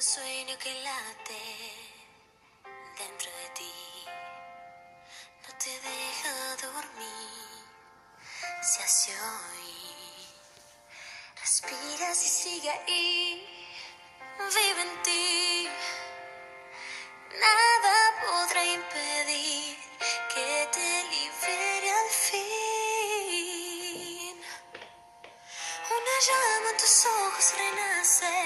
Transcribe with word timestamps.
un 0.00 0.04
sueño 0.04 0.56
que 0.56 0.72
late 0.82 1.42
dentro 2.96 3.30
de 3.40 3.48
ti. 3.58 3.74
No 5.46 5.50
te 5.62 5.72
deja 5.88 6.32
dormir. 6.66 7.64
Se 8.62 8.82
hace 8.82 9.12
hoy. 9.12 9.74
Respiras 11.42 12.18
y 12.24 12.28
sigue 12.28 12.70
ahí. 12.70 13.46
Vive 14.56 14.82
en 14.88 15.02
ti. 15.02 15.68
Nada 17.44 17.94
podrá 18.24 18.62
impedir 18.64 19.76
que 20.34 20.68
te 20.76 20.88
libere 21.12 21.90
al 22.02 22.10
fin. 22.26 23.20
Una 25.96 26.14
llama 26.26 26.68
en 26.70 26.76
tus 26.78 26.96
ojos 27.04 27.46
renace, 27.58 28.39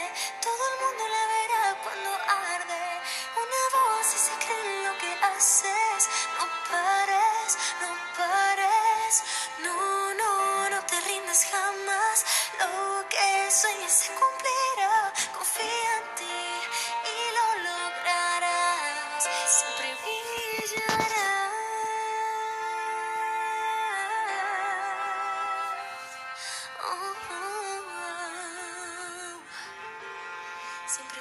Siempre. 30.95 31.19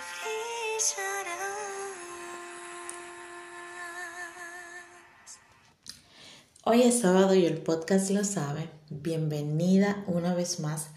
Hoy 6.63 6.83
es 6.83 6.99
sábado 6.99 7.33
y 7.33 7.47
el 7.47 7.57
podcast 7.57 8.11
lo 8.11 8.23
sabe. 8.23 8.69
Bienvenida 8.91 10.03
una 10.05 10.35
vez 10.35 10.59
más 10.59 10.89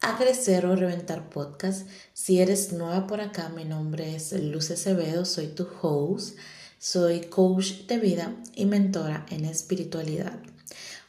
a 0.00 0.16
Crecer 0.16 0.64
o 0.64 0.74
Reventar 0.74 1.28
Podcast. 1.28 1.86
Si 2.14 2.40
eres 2.40 2.72
nueva 2.72 3.06
por 3.06 3.20
acá, 3.20 3.50
mi 3.50 3.66
nombre 3.66 4.16
es 4.16 4.32
Luz 4.32 4.70
Acevedo, 4.70 5.26
soy 5.26 5.48
tu 5.48 5.68
host, 5.82 6.38
soy 6.78 7.26
coach 7.26 7.86
de 7.88 7.98
vida 7.98 8.34
y 8.54 8.64
mentora 8.64 9.26
en 9.28 9.44
espiritualidad. 9.44 10.38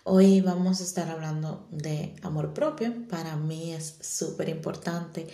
Hoy 0.04 0.40
vamos 0.42 0.82
a 0.82 0.84
estar 0.84 1.10
hablando 1.10 1.66
de 1.72 2.14
amor 2.22 2.54
propio. 2.54 2.94
Para 3.08 3.38
mí 3.38 3.74
es 3.74 3.96
súper 4.02 4.50
importante 4.50 5.28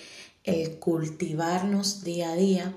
el 0.43 0.79
cultivarnos 0.79 2.03
día 2.03 2.31
a 2.31 2.35
día 2.35 2.75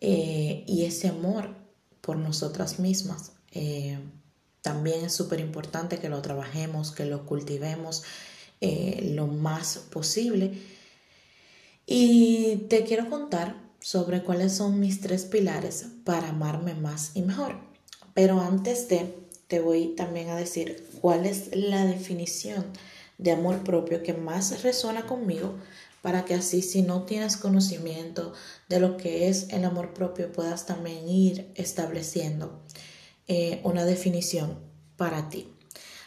eh, 0.00 0.64
y 0.66 0.84
ese 0.84 1.08
amor 1.08 1.54
por 2.00 2.16
nosotras 2.16 2.78
mismas. 2.78 3.32
Eh, 3.52 3.98
también 4.62 5.04
es 5.04 5.14
súper 5.14 5.40
importante 5.40 5.98
que 5.98 6.08
lo 6.08 6.20
trabajemos, 6.22 6.92
que 6.92 7.04
lo 7.04 7.24
cultivemos 7.24 8.02
eh, 8.60 9.12
lo 9.14 9.26
más 9.26 9.78
posible. 9.90 10.58
Y 11.86 12.66
te 12.68 12.84
quiero 12.84 13.08
contar 13.08 13.56
sobre 13.80 14.22
cuáles 14.22 14.52
son 14.52 14.80
mis 14.80 15.00
tres 15.00 15.24
pilares 15.24 15.86
para 16.04 16.30
amarme 16.30 16.74
más 16.74 17.12
y 17.14 17.22
mejor. 17.22 17.56
Pero 18.12 18.40
antes 18.40 18.88
de, 18.88 19.14
te 19.46 19.60
voy 19.60 19.94
también 19.94 20.30
a 20.30 20.36
decir 20.36 20.84
cuál 21.00 21.26
es 21.26 21.54
la 21.54 21.84
definición 21.84 22.66
de 23.18 23.32
amor 23.32 23.62
propio 23.62 24.02
que 24.02 24.14
más 24.14 24.62
resuena 24.62 25.06
conmigo 25.06 25.54
para 26.02 26.24
que 26.24 26.34
así 26.34 26.62
si 26.62 26.82
no 26.82 27.02
tienes 27.02 27.36
conocimiento 27.36 28.32
de 28.68 28.80
lo 28.80 28.96
que 28.96 29.28
es 29.28 29.48
el 29.50 29.64
amor 29.64 29.94
propio 29.94 30.32
puedas 30.32 30.66
también 30.66 31.08
ir 31.08 31.50
estableciendo 31.54 32.60
eh, 33.28 33.60
una 33.64 33.84
definición 33.84 34.58
para 34.96 35.28
ti. 35.28 35.48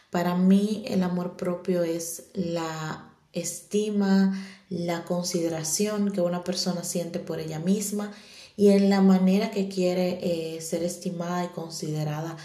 Para 0.10 0.36
mí 0.36 0.84
el 0.88 1.04
amor 1.04 1.38
propio 1.38 1.84
es 1.84 2.24
la 2.34 3.14
estima, 3.34 4.34
la 4.70 5.04
consideración 5.04 6.12
que 6.12 6.22
una 6.22 6.44
persona 6.44 6.84
siente 6.84 7.20
por 7.20 7.40
ella 7.40 7.60
misma 7.60 8.12
y 8.56 8.70
en 8.70 8.90
la 8.90 9.02
manera 9.02 9.52
que 9.52 9.70
quiere 9.70 10.20
eh, 10.22 10.62
ser 10.62 10.84
estimada 10.84 11.46
y 11.46 11.48
considerada 11.50 12.38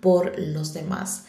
por 0.00 0.38
los 0.38 0.72
demás. 0.72 1.24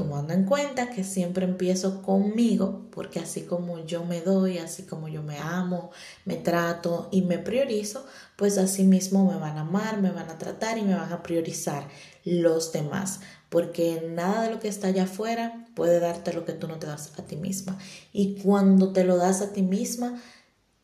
Tomando 0.00 0.32
en 0.32 0.46
cuenta 0.46 0.88
que 0.88 1.04
siempre 1.04 1.44
empiezo 1.44 2.00
conmigo, 2.00 2.86
porque 2.90 3.20
así 3.20 3.42
como 3.42 3.84
yo 3.84 4.02
me 4.02 4.22
doy, 4.22 4.56
así 4.56 4.84
como 4.84 5.08
yo 5.08 5.22
me 5.22 5.36
amo, 5.36 5.90
me 6.24 6.36
trato 6.36 7.10
y 7.12 7.20
me 7.20 7.38
priorizo, 7.38 8.06
pues 8.36 8.56
así 8.56 8.84
mismo 8.84 9.30
me 9.30 9.38
van 9.38 9.58
a 9.58 9.60
amar, 9.60 10.00
me 10.00 10.10
van 10.10 10.30
a 10.30 10.38
tratar 10.38 10.78
y 10.78 10.84
me 10.84 10.94
van 10.94 11.12
a 11.12 11.22
priorizar 11.22 11.86
los 12.24 12.72
demás 12.72 13.20
porque 13.50 14.08
nada 14.14 14.44
de 14.44 14.50
lo 14.52 14.58
que 14.60 14.68
está 14.68 14.86
allá 14.86 15.02
afuera 15.02 15.66
puede 15.74 16.00
darte 16.00 16.32
lo 16.32 16.46
que 16.46 16.54
tú 16.54 16.66
no 16.66 16.78
te 16.78 16.86
das 16.86 17.12
a 17.18 17.26
ti 17.26 17.36
misma. 17.36 17.76
Y 18.10 18.36
cuando 18.36 18.94
te 18.94 19.04
lo 19.04 19.18
das 19.18 19.42
a 19.42 19.52
ti 19.52 19.60
misma, 19.60 20.22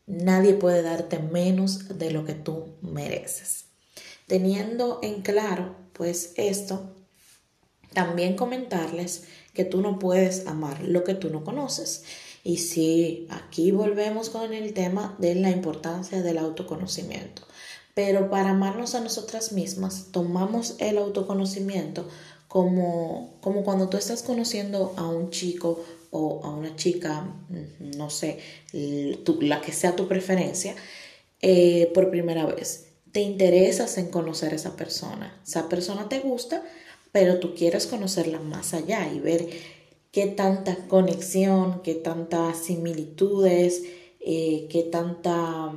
nadie 0.05 0.53
puede 0.53 0.83
darte 0.83 1.17
menos 1.17 1.97
de 1.97 2.11
lo 2.11 2.23
que 2.23 2.33
tú 2.33 2.75
mereces. 2.81 3.65
Teniendo 4.27 4.99
en 5.01 5.23
claro, 5.23 5.75
pues 5.93 6.33
esto, 6.35 6.96
también 7.93 8.35
comentarles 8.35 9.23
que 9.53 9.65
tú 9.65 9.81
no 9.81 9.99
puedes 9.99 10.47
amar 10.47 10.81
lo 10.83 11.03
que 11.03 11.15
tú 11.15 11.29
no 11.29 11.43
conoces. 11.43 12.03
Y 12.43 12.57
si 12.57 13.27
aquí 13.29 13.71
volvemos 13.71 14.29
con 14.29 14.53
el 14.53 14.73
tema 14.73 15.15
de 15.19 15.35
la 15.35 15.49
importancia 15.49 16.21
del 16.21 16.37
autoconocimiento. 16.37 17.41
Pero 17.93 18.29
para 18.29 18.51
amarnos 18.51 18.93
a 18.93 19.01
nosotras 19.01 19.51
mismas, 19.51 20.07
tomamos 20.11 20.75
el 20.79 20.97
autoconocimiento 20.99 22.07
como, 22.47 23.37
como 23.41 23.63
cuando 23.63 23.89
tú 23.89 23.97
estás 23.97 24.23
conociendo 24.23 24.93
a 24.97 25.07
un 25.07 25.31
chico 25.31 25.83
o 26.11 26.41
a 26.43 26.51
una 26.51 26.75
chica, 26.75 27.25
no 27.79 28.09
sé, 28.09 28.39
la 28.71 29.61
que 29.61 29.71
sea 29.73 29.95
tu 29.95 30.07
preferencia, 30.07 30.75
eh, 31.41 31.91
por 31.93 32.09
primera 32.09 32.45
vez. 32.45 32.85
Te 33.11 33.21
interesas 33.21 33.97
en 33.97 34.09
conocer 34.09 34.53
a 34.53 34.55
esa 34.55 34.75
persona. 34.75 35.39
Esa 35.45 35.69
persona 35.69 36.07
te 36.07 36.19
gusta, 36.19 36.63
pero 37.19 37.39
tú 37.39 37.55
quieres 37.55 37.87
conocerla 37.87 38.39
más 38.39 38.75
allá 38.75 39.11
y 39.11 39.19
ver 39.19 39.49
qué 40.11 40.27
tanta 40.27 40.87
conexión, 40.87 41.81
qué 41.81 41.95
tantas 41.95 42.59
similitudes, 42.59 43.81
eh, 44.19 44.67
qué 44.69 44.83
tanta 44.83 45.73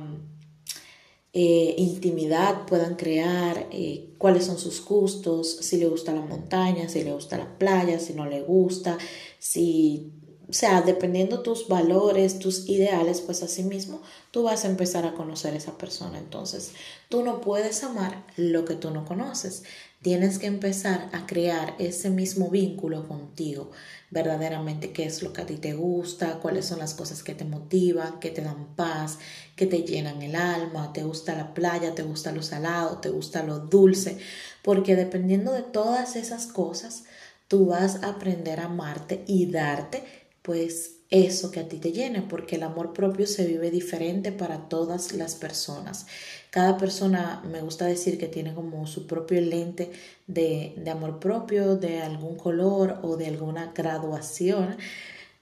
eh, 1.33 1.73
intimidad 1.79 2.67
puedan 2.67 2.93
crear, 2.93 3.65
eh, 3.71 4.13
cuáles 4.19 4.45
son 4.45 4.59
sus 4.59 4.85
gustos, 4.85 5.49
si 5.61 5.77
le 5.77 5.87
gusta 5.87 6.13
la 6.13 6.21
montaña, 6.21 6.87
si 6.87 7.03
le 7.03 7.11
gusta 7.11 7.39
la 7.39 7.57
playa, 7.57 7.97
si 7.97 8.13
no 8.13 8.27
le 8.27 8.43
gusta, 8.43 8.99
si, 9.39 10.11
o 10.47 10.53
sea, 10.53 10.83
dependiendo 10.83 11.41
tus 11.41 11.67
valores, 11.67 12.37
tus 12.37 12.69
ideales, 12.69 13.19
pues 13.21 13.41
así 13.41 13.63
mismo 13.63 14.03
tú 14.29 14.43
vas 14.43 14.63
a 14.63 14.69
empezar 14.69 15.07
a 15.07 15.15
conocer 15.15 15.55
a 15.55 15.57
esa 15.57 15.75
persona. 15.79 16.19
Entonces, 16.19 16.73
tú 17.09 17.23
no 17.23 17.41
puedes 17.41 17.83
amar 17.83 18.27
lo 18.37 18.63
que 18.63 18.75
tú 18.75 18.91
no 18.91 19.05
conoces. 19.05 19.63
Tienes 20.01 20.39
que 20.39 20.47
empezar 20.47 21.09
a 21.13 21.27
crear 21.27 21.75
ese 21.77 22.09
mismo 22.09 22.49
vínculo 22.49 23.07
contigo, 23.07 23.69
verdaderamente 24.09 24.93
qué 24.93 25.05
es 25.05 25.21
lo 25.21 25.31
que 25.31 25.43
a 25.43 25.45
ti 25.45 25.57
te 25.57 25.73
gusta, 25.73 26.39
cuáles 26.39 26.65
son 26.65 26.79
las 26.79 26.95
cosas 26.95 27.21
que 27.21 27.35
te 27.35 27.45
motivan, 27.45 28.19
que 28.19 28.31
te 28.31 28.41
dan 28.41 28.75
paz, 28.75 29.19
que 29.55 29.67
te 29.67 29.83
llenan 29.83 30.23
el 30.23 30.35
alma, 30.35 30.91
te 30.91 31.03
gusta 31.03 31.35
la 31.35 31.53
playa, 31.53 31.93
te 31.93 32.01
gusta 32.01 32.31
lo 32.31 32.41
salado, 32.41 32.97
te 32.97 33.09
gusta 33.09 33.43
lo 33.43 33.59
dulce, 33.59 34.17
porque 34.63 34.95
dependiendo 34.95 35.53
de 35.53 35.61
todas 35.61 36.15
esas 36.15 36.47
cosas, 36.47 37.03
tú 37.47 37.67
vas 37.67 38.01
a 38.01 38.09
aprender 38.09 38.59
a 38.59 38.65
amarte 38.65 39.23
y 39.27 39.51
darte 39.51 40.03
pues 40.41 41.00
eso 41.11 41.51
que 41.51 41.59
a 41.59 41.67
ti 41.67 41.77
te 41.77 41.91
llene, 41.91 42.21
porque 42.21 42.55
el 42.55 42.63
amor 42.63 42.93
propio 42.93 43.27
se 43.27 43.45
vive 43.45 43.69
diferente 43.69 44.31
para 44.31 44.69
todas 44.69 45.11
las 45.11 45.35
personas. 45.35 46.07
Cada 46.49 46.77
persona, 46.77 47.43
me 47.51 47.61
gusta 47.61 47.85
decir 47.85 48.17
que 48.17 48.27
tiene 48.27 48.53
como 48.53 48.87
su 48.87 49.07
propio 49.07 49.41
lente 49.41 49.91
de, 50.27 50.73
de 50.77 50.89
amor 50.89 51.19
propio, 51.19 51.75
de 51.75 52.01
algún 52.01 52.37
color 52.37 52.99
o 53.03 53.17
de 53.17 53.27
alguna 53.27 53.73
graduación. 53.75 54.77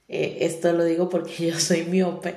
Eh, 0.08 0.40
esto 0.42 0.74
lo 0.74 0.84
digo 0.84 1.08
porque 1.08 1.34
yo 1.52 1.60
soy 1.60 1.84
miope 1.84 2.36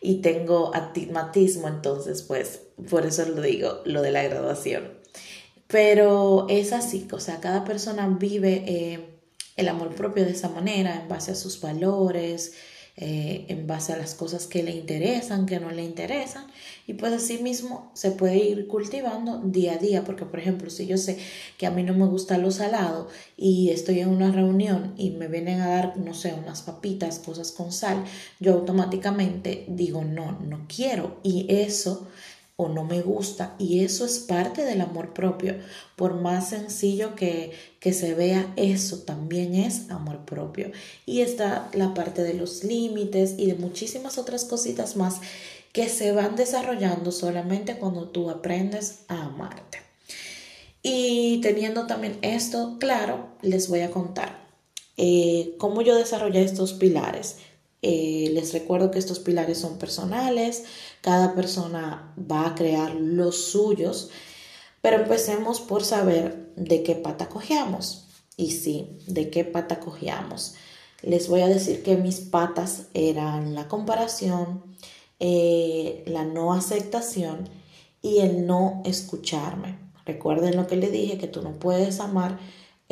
y 0.00 0.16
tengo 0.16 0.74
astigmatismo, 0.74 1.68
entonces 1.68 2.22
pues 2.22 2.62
por 2.90 3.06
eso 3.06 3.24
lo 3.26 3.40
digo, 3.40 3.82
lo 3.84 4.02
de 4.02 4.10
la 4.10 4.24
graduación. 4.24 4.92
Pero 5.68 6.46
es 6.50 6.72
así, 6.72 7.06
o 7.12 7.20
sea, 7.20 7.40
cada 7.40 7.64
persona 7.64 8.08
vive... 8.08 8.64
Eh, 8.66 9.13
el 9.56 9.68
amor 9.68 9.94
propio 9.94 10.24
de 10.24 10.32
esa 10.32 10.48
manera, 10.48 11.00
en 11.00 11.08
base 11.08 11.32
a 11.32 11.34
sus 11.34 11.60
valores, 11.60 12.52
eh, 12.96 13.46
en 13.48 13.66
base 13.66 13.92
a 13.92 13.96
las 13.96 14.14
cosas 14.14 14.46
que 14.46 14.62
le 14.62 14.70
interesan, 14.70 15.46
que 15.46 15.58
no 15.58 15.72
le 15.72 15.82
interesan. 15.82 16.46
Y 16.86 16.94
pues 16.94 17.12
así 17.12 17.38
mismo 17.38 17.90
se 17.94 18.12
puede 18.12 18.36
ir 18.36 18.68
cultivando 18.68 19.40
día 19.40 19.72
a 19.74 19.78
día, 19.78 20.04
porque 20.04 20.24
por 20.24 20.38
ejemplo, 20.38 20.70
si 20.70 20.86
yo 20.86 20.96
sé 20.96 21.18
que 21.58 21.66
a 21.66 21.72
mí 21.72 21.82
no 21.82 21.92
me 21.94 22.06
gusta 22.06 22.38
lo 22.38 22.52
salado 22.52 23.08
y 23.36 23.70
estoy 23.70 23.98
en 23.98 24.10
una 24.10 24.30
reunión 24.30 24.94
y 24.96 25.10
me 25.10 25.26
vienen 25.26 25.60
a 25.60 25.70
dar, 25.70 25.96
no 25.96 26.14
sé, 26.14 26.34
unas 26.34 26.62
papitas, 26.62 27.18
cosas 27.18 27.50
con 27.50 27.72
sal, 27.72 28.04
yo 28.38 28.54
automáticamente 28.54 29.64
digo, 29.68 30.04
no, 30.04 30.38
no 30.40 30.66
quiero. 30.68 31.18
Y 31.24 31.46
eso 31.52 32.06
o 32.56 32.68
no 32.68 32.84
me 32.84 33.00
gusta 33.00 33.56
y 33.58 33.80
eso 33.80 34.04
es 34.04 34.18
parte 34.20 34.64
del 34.64 34.80
amor 34.80 35.12
propio. 35.12 35.56
Por 35.96 36.14
más 36.14 36.50
sencillo 36.50 37.14
que, 37.14 37.52
que 37.80 37.92
se 37.92 38.14
vea, 38.14 38.52
eso 38.56 38.98
también 38.98 39.54
es 39.54 39.90
amor 39.90 40.24
propio. 40.24 40.70
Y 41.04 41.20
está 41.20 41.68
la 41.72 41.94
parte 41.94 42.22
de 42.22 42.34
los 42.34 42.62
límites 42.62 43.34
y 43.38 43.46
de 43.46 43.54
muchísimas 43.54 44.18
otras 44.18 44.44
cositas 44.44 44.96
más 44.96 45.20
que 45.72 45.88
se 45.88 46.12
van 46.12 46.36
desarrollando 46.36 47.10
solamente 47.10 47.76
cuando 47.76 48.08
tú 48.08 48.30
aprendes 48.30 49.00
a 49.08 49.24
amarte. 49.24 49.78
Y 50.82 51.40
teniendo 51.40 51.86
también 51.86 52.18
esto 52.22 52.76
claro, 52.78 53.30
les 53.42 53.68
voy 53.68 53.80
a 53.80 53.90
contar 53.90 54.44
eh, 54.96 55.54
cómo 55.58 55.82
yo 55.82 55.96
desarrollé 55.96 56.42
estos 56.42 56.74
pilares. 56.74 57.38
Eh, 57.82 58.30
les 58.32 58.52
recuerdo 58.52 58.90
que 58.90 58.98
estos 58.98 59.18
pilares 59.18 59.58
son 59.58 59.78
personales, 59.78 60.64
cada 61.04 61.34
persona 61.34 62.14
va 62.18 62.46
a 62.46 62.54
crear 62.54 62.94
los 62.94 63.36
suyos, 63.36 64.08
pero 64.80 64.96
empecemos 64.96 65.60
por 65.60 65.84
saber 65.84 66.50
de 66.56 66.82
qué 66.82 66.94
pata 66.94 67.28
cojeamos. 67.28 68.06
Y 68.38 68.52
sí, 68.52 68.96
de 69.06 69.28
qué 69.28 69.44
pata 69.44 69.80
cojeamos. 69.80 70.54
Les 71.02 71.28
voy 71.28 71.42
a 71.42 71.46
decir 71.46 71.82
que 71.82 71.98
mis 71.98 72.20
patas 72.20 72.86
eran 72.94 73.54
la 73.54 73.68
comparación, 73.68 74.62
eh, 75.20 76.04
la 76.06 76.24
no 76.24 76.54
aceptación 76.54 77.50
y 78.00 78.20
el 78.20 78.46
no 78.46 78.80
escucharme. 78.86 79.78
Recuerden 80.06 80.56
lo 80.56 80.66
que 80.66 80.76
le 80.76 80.90
dije, 80.90 81.18
que 81.18 81.28
tú 81.28 81.42
no 81.42 81.58
puedes 81.58 82.00
amar 82.00 82.38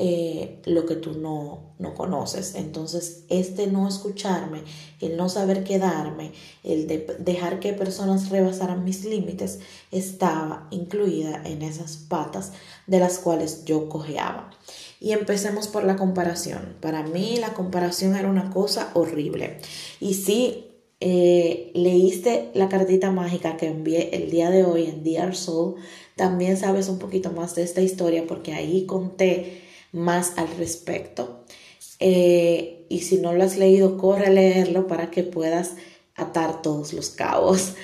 eh, 0.04 0.58
lo 0.64 0.84
que 0.84 0.96
tú 0.96 1.12
no, 1.12 1.74
no 1.78 1.94
conoces. 1.94 2.56
Entonces, 2.56 3.22
este 3.28 3.68
no 3.68 3.86
escucharme, 3.86 4.62
el 4.98 5.16
no 5.16 5.28
saber 5.28 5.62
quedarme, 5.62 6.32
el 6.64 6.88
de 6.88 7.06
dejar 7.20 7.60
que 7.60 7.72
personas 7.72 8.28
rebasaran 8.28 8.82
mis 8.82 9.04
límites, 9.04 9.60
estaba 9.92 10.66
incluida 10.72 11.40
en 11.44 11.62
esas 11.62 11.98
patas 11.98 12.50
de 12.88 12.98
las 12.98 13.20
cuales 13.20 13.64
yo 13.64 13.88
cojeaba. 13.88 14.50
Y 14.98 15.12
empecemos 15.12 15.68
por 15.68 15.84
la 15.84 15.94
comparación. 15.94 16.74
Para 16.80 17.04
mí 17.04 17.36
la 17.38 17.54
comparación 17.54 18.16
era 18.16 18.28
una 18.28 18.50
cosa 18.50 18.90
horrible. 18.94 19.60
Y 20.00 20.14
sí, 20.14 20.66
eh, 20.98 21.70
leíste 21.74 22.50
la 22.54 22.68
cartita 22.68 23.12
mágica 23.12 23.56
que 23.56 23.68
envié 23.68 24.16
el 24.16 24.32
día 24.32 24.50
de 24.50 24.64
hoy 24.64 24.86
en 24.86 25.04
Dear 25.04 25.36
Soul, 25.36 25.76
también 26.16 26.56
sabes 26.56 26.88
un 26.88 26.98
poquito 26.98 27.30
más 27.30 27.54
de 27.54 27.62
esta 27.62 27.80
historia 27.80 28.24
porque 28.26 28.52
ahí 28.52 28.84
conté 28.84 29.61
más 29.92 30.32
al 30.36 30.48
respecto. 30.56 31.44
Eh, 32.00 32.86
y 32.88 33.00
si 33.00 33.18
no 33.18 33.32
lo 33.32 33.44
has 33.44 33.56
leído, 33.56 33.96
corre 33.96 34.26
a 34.26 34.30
leerlo 34.30 34.86
para 34.86 35.10
que 35.10 35.22
puedas 35.22 35.72
atar 36.16 36.62
todos 36.62 36.92
los 36.92 37.10
cabos. 37.10 37.74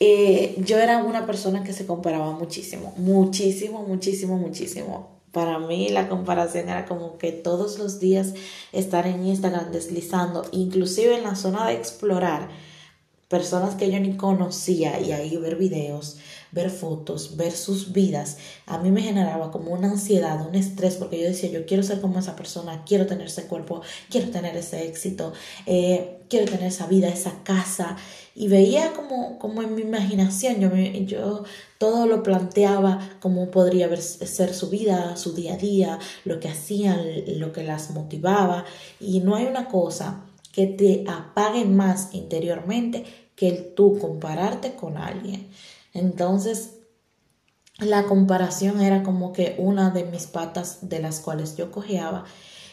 Eh, 0.00 0.56
yo 0.58 0.78
era 0.78 1.04
una 1.04 1.26
persona 1.26 1.62
que 1.62 1.72
se 1.72 1.86
comparaba 1.86 2.32
muchísimo, 2.32 2.92
muchísimo, 2.96 3.84
muchísimo, 3.86 4.36
muchísimo. 4.36 5.20
Para 5.30 5.60
mí 5.60 5.88
la 5.90 6.08
comparación 6.08 6.68
era 6.68 6.86
como 6.86 7.18
que 7.18 7.30
todos 7.30 7.78
los 7.78 8.00
días 8.00 8.34
estar 8.72 9.06
en 9.06 9.24
Instagram 9.24 9.70
deslizando, 9.70 10.44
inclusive 10.50 11.16
en 11.16 11.22
la 11.22 11.36
zona 11.36 11.68
de 11.68 11.74
explorar, 11.74 12.48
personas 13.28 13.76
que 13.76 13.90
yo 13.90 13.98
ni 14.00 14.16
conocía 14.16 15.00
y 15.00 15.12
ahí 15.12 15.36
ver 15.36 15.56
videos, 15.56 16.18
ver 16.52 16.70
fotos, 16.70 17.36
ver 17.36 17.52
sus 17.52 17.92
vidas, 17.92 18.36
a 18.66 18.78
mí 18.78 18.90
me 18.90 19.02
generaba 19.02 19.50
como 19.50 19.72
una 19.72 19.90
ansiedad, 19.90 20.46
un 20.46 20.54
estrés, 20.54 20.96
porque 20.96 21.20
yo 21.20 21.26
decía, 21.26 21.50
yo 21.50 21.64
quiero 21.66 21.82
ser 21.82 22.00
como 22.00 22.18
esa 22.18 22.36
persona, 22.36 22.84
quiero 22.86 23.06
tener 23.06 23.26
ese 23.26 23.46
cuerpo, 23.46 23.80
quiero 24.10 24.30
tener 24.30 24.54
ese 24.56 24.86
éxito, 24.86 25.32
eh, 25.66 26.20
quiero 26.28 26.50
tener 26.50 26.68
esa 26.68 26.86
vida, 26.86 27.08
esa 27.08 27.42
casa. 27.42 27.96
Y 28.34 28.48
veía 28.48 28.92
como, 28.92 29.38
como 29.38 29.62
en 29.62 29.74
mi 29.74 29.82
imaginación, 29.82 30.60
yo, 30.60 30.70
yo 30.74 31.44
todo 31.78 32.06
lo 32.06 32.22
planteaba 32.22 33.16
como 33.20 33.50
podría 33.50 33.94
ser 34.00 34.54
su 34.54 34.70
vida, 34.70 35.16
su 35.16 35.34
día 35.34 35.54
a 35.54 35.58
día, 35.58 35.98
lo 36.24 36.40
que 36.40 36.48
hacían, 36.48 37.00
lo 37.38 37.52
que 37.52 37.64
las 37.64 37.90
motivaba. 37.90 38.64
Y 39.00 39.20
no 39.20 39.36
hay 39.36 39.44
una 39.44 39.68
cosa 39.68 40.24
que 40.52 40.66
te 40.66 41.04
apague 41.08 41.64
más 41.64 42.10
interiormente 42.12 43.04
que 43.36 43.48
el 43.48 43.74
tú 43.74 43.98
compararte 43.98 44.74
con 44.74 44.96
alguien. 44.96 45.48
Entonces, 45.92 46.78
la 47.78 48.04
comparación 48.04 48.80
era 48.80 49.02
como 49.02 49.32
que 49.32 49.56
una 49.58 49.90
de 49.90 50.04
mis 50.04 50.26
patas 50.26 50.88
de 50.88 51.00
las 51.00 51.20
cuales 51.20 51.56
yo 51.56 51.70
cojeaba. 51.70 52.24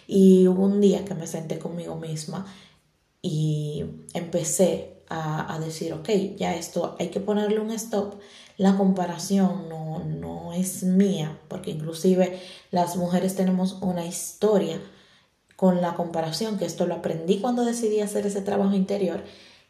Y 0.07 0.47
hubo 0.47 0.65
un 0.65 0.81
día 0.81 1.05
que 1.05 1.13
me 1.13 1.27
senté 1.27 1.59
conmigo 1.59 1.95
misma 1.95 2.45
y 3.21 3.85
empecé 4.13 5.03
a, 5.09 5.53
a, 5.53 5.59
decir, 5.59 5.93
ok, 5.93 6.09
ya 6.37 6.55
esto 6.55 6.95
hay 6.99 7.09
que 7.09 7.19
ponerle 7.19 7.59
un 7.59 7.71
stop. 7.71 8.15
La 8.57 8.77
comparación 8.77 9.69
no, 9.69 9.99
no 9.99 10.53
es 10.53 10.83
mía, 10.83 11.39
porque 11.47 11.71
inclusive 11.71 12.39
las 12.71 12.95
mujeres 12.97 13.35
tenemos 13.35 13.77
una 13.81 14.05
historia 14.05 14.79
con 15.55 15.81
la 15.81 15.95
comparación, 15.95 16.57
que 16.57 16.65
esto 16.65 16.85
lo 16.85 16.95
aprendí 16.95 17.39
cuando 17.39 17.65
decidí 17.65 17.99
hacer 17.99 18.25
ese 18.25 18.41
trabajo 18.41 18.75
interior 18.75 19.23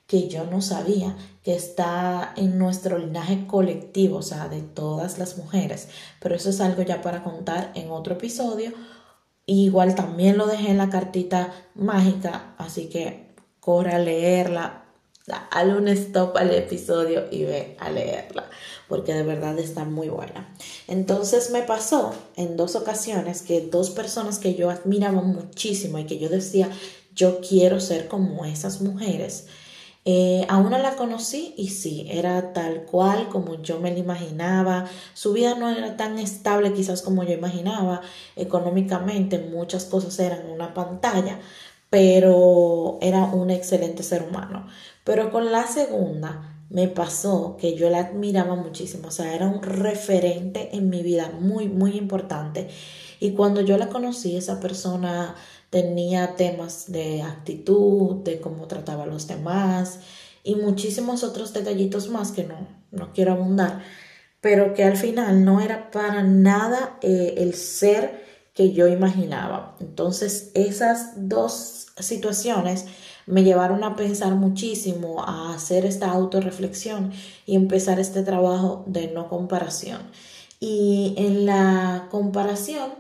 que 0.10 0.28
yo 0.28 0.44
no 0.46 0.60
sabía, 0.60 1.16
que 1.44 1.56
está 1.56 2.34
en 2.36 2.58
nuestro 2.58 2.98
linaje 2.98 3.46
colectivo, 3.46 4.18
o 4.18 4.22
sea, 4.24 4.50
de 4.50 4.64
todas 4.64 5.20
las 5.20 5.38
mujeres. 5.38 5.88
Pero 6.20 6.36
eso 6.36 6.50
es 6.50 6.60
algo 6.62 6.82
ya 6.82 7.04
para 7.04 7.24
contar 7.24 7.72
en 7.76 7.92
otro 7.92 8.16
episodio. 8.16 8.74
igual 9.46 9.94
también 9.94 10.38
lo 10.38 10.48
dejé 10.48 10.72
en 10.72 10.80
la 10.80 10.90
cartita 10.90 11.54
mágica, 11.76 12.56
así 12.58 12.90
que 12.90 13.36
corre 13.60 13.94
a 13.94 14.00
leerla, 14.00 14.86
dale 15.28 15.76
un 15.76 15.88
stop 15.90 16.38
al 16.38 16.56
episodio 16.56 17.26
y 17.30 17.44
ve 17.44 17.78
a 17.80 17.92
leerla, 17.92 18.50
porque 18.88 19.14
de 19.14 19.22
verdad 19.22 19.60
está 19.60 19.86
muy 19.86 20.10
buena. 20.10 20.56
Entonces 20.88 21.52
me 21.52 21.62
pasó 21.62 22.16
en 22.36 22.58
dos 22.58 22.76
ocasiones 22.76 23.44
que 23.44 23.62
dos 23.62 23.92
personas 23.92 24.40
que 24.40 24.56
yo 24.56 24.72
admiraba 24.72 25.22
muchísimo 25.22 26.00
y 26.00 26.06
que 26.06 26.18
yo 26.18 26.30
decía, 26.30 26.68
yo 27.14 27.42
quiero 27.42 27.80
ser 27.80 28.08
como 28.08 28.46
esas 28.46 28.82
mujeres, 28.82 29.48
eh, 30.12 30.44
a 30.50 30.58
una 30.58 30.80
la 30.80 30.96
conocí 30.96 31.54
y 31.56 31.68
sí, 31.68 32.08
era 32.10 32.52
tal 32.52 32.86
cual 32.86 33.30
como 33.30 33.62
yo 33.62 33.80
me 33.80 33.92
la 33.92 34.00
imaginaba. 34.00 34.86
Su 35.14 35.34
vida 35.34 35.54
no 35.54 35.70
era 35.70 35.98
tan 35.98 36.18
estable 36.18 36.74
quizás 36.74 37.04
como 37.04 37.24
yo 37.24 37.34
imaginaba. 37.34 38.02
Económicamente 38.36 39.38
muchas 39.38 39.86
cosas 39.86 40.18
eran 40.18 40.50
una 40.50 40.74
pantalla, 40.74 41.40
pero 41.92 42.98
era 43.02 43.26
un 43.26 43.52
excelente 43.52 44.02
ser 44.02 44.24
humano. 44.24 44.66
Pero 45.04 45.30
con 45.32 45.52
la 45.52 45.68
segunda 45.68 46.56
me 46.72 46.88
pasó 46.88 47.56
que 47.60 47.76
yo 47.76 47.92
la 47.92 48.00
admiraba 48.00 48.56
muchísimo, 48.56 49.10
o 49.10 49.12
sea, 49.12 49.36
era 49.36 49.48
un 49.48 49.62
referente 49.62 50.76
en 50.76 50.90
mi 50.90 51.04
vida 51.04 51.32
muy, 51.40 51.68
muy 51.68 51.96
importante. 51.98 52.68
Y 53.20 53.34
cuando 53.34 53.62
yo 53.62 53.78
la 53.78 53.90
conocí, 53.90 54.36
esa 54.36 54.60
persona 54.60 55.36
tenía 55.70 56.36
temas 56.36 56.92
de 56.92 57.22
actitud, 57.22 58.24
de 58.24 58.40
cómo 58.40 58.68
trataba 58.68 59.04
a 59.04 59.08
los 59.08 59.28
demás 59.28 60.00
y 60.44 60.56
muchísimos 60.56 61.24
otros 61.24 61.54
detallitos 61.54 62.10
más 62.10 62.32
que 62.32 62.44
no, 62.44 62.68
no 62.92 63.14
quiero 63.14 63.34
abundar, 63.34 63.84
pero 64.42 64.74
que 64.74 64.84
al 64.84 64.98
final 64.98 65.44
no 65.44 65.62
era 65.62 65.92
para 65.92 66.24
nada 66.24 66.98
eh, 67.02 67.36
el 67.38 67.54
ser 67.54 68.24
que 68.54 68.72
yo 68.72 68.88
imaginaba. 68.88 69.76
Entonces 69.80 70.52
esas 70.54 71.30
dos 71.30 71.88
situaciones 72.00 72.86
me 73.26 73.44
llevaron 73.44 73.84
a 73.84 73.96
pensar 73.96 74.34
muchísimo, 74.34 75.24
a 75.24 75.54
hacer 75.54 75.86
esta 75.86 76.10
autorreflexión 76.10 77.12
y 77.46 77.56
empezar 77.56 78.00
este 78.00 78.24
trabajo 78.24 78.84
de 78.88 79.08
no 79.12 79.30
comparación. 79.30 80.02
Y 80.60 81.14
en 81.16 81.46
la 81.46 82.08
comparación, 82.10 82.92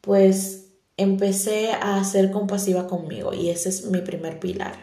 pues 0.00 0.69
empecé 1.00 1.72
a 1.72 2.02
ser 2.04 2.30
compasiva 2.30 2.86
conmigo 2.86 3.32
y 3.32 3.50
ese 3.50 3.70
es 3.70 3.86
mi 3.86 4.00
primer 4.02 4.38
pilar. 4.38 4.74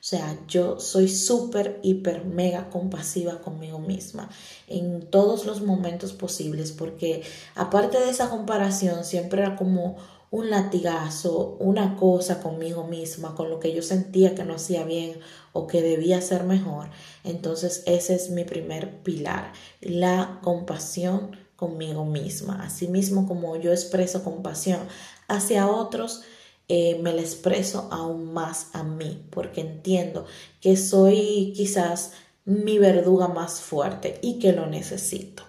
O 0.00 0.08
sea, 0.08 0.38
yo 0.46 0.78
soy 0.78 1.08
súper, 1.08 1.80
hiper, 1.82 2.24
mega 2.24 2.70
compasiva 2.70 3.40
conmigo 3.40 3.78
misma 3.78 4.30
en 4.68 5.10
todos 5.10 5.46
los 5.46 5.62
momentos 5.62 6.12
posibles 6.12 6.72
porque 6.72 7.22
aparte 7.54 7.98
de 7.98 8.10
esa 8.10 8.30
comparación 8.30 9.04
siempre 9.04 9.42
era 9.42 9.56
como 9.56 9.96
un 10.30 10.50
latigazo, 10.50 11.56
una 11.60 11.96
cosa 11.96 12.40
conmigo 12.40 12.84
misma, 12.84 13.34
con 13.34 13.50
lo 13.50 13.60
que 13.60 13.72
yo 13.72 13.82
sentía 13.82 14.34
que 14.34 14.44
no 14.44 14.54
hacía 14.54 14.84
bien 14.84 15.18
o 15.52 15.66
que 15.66 15.82
debía 15.82 16.20
ser 16.20 16.44
mejor. 16.44 16.88
Entonces 17.24 17.82
ese 17.86 18.14
es 18.14 18.30
mi 18.30 18.44
primer 18.44 19.02
pilar, 19.02 19.52
la 19.80 20.40
compasión 20.42 21.36
conmigo 21.56 22.04
misma. 22.04 22.62
Asimismo 22.62 23.26
como 23.26 23.56
yo 23.56 23.72
expreso 23.72 24.22
compasión 24.22 24.80
hacia 25.28 25.68
otros, 25.68 26.22
eh, 26.68 26.98
me 27.00 27.12
la 27.12 27.22
expreso 27.22 27.88
aún 27.92 28.32
más 28.32 28.68
a 28.72 28.82
mí, 28.82 29.24
porque 29.30 29.60
entiendo 29.60 30.26
que 30.60 30.76
soy 30.76 31.52
quizás 31.56 32.12
mi 32.44 32.78
verduga 32.78 33.28
más 33.28 33.60
fuerte 33.60 34.18
y 34.22 34.38
que 34.38 34.52
lo 34.52 34.66
necesito. 34.66 35.44